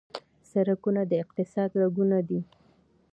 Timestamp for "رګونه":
1.81-2.17